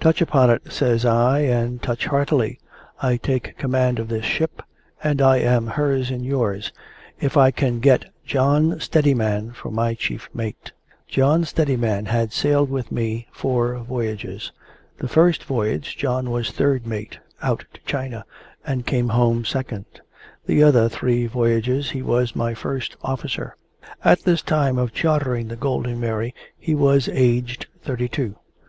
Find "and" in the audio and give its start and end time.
1.38-1.80, 5.04-5.22, 6.10-6.24, 18.66-18.84